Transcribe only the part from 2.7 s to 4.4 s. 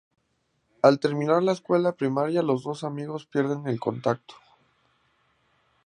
amigos pierden el contacto.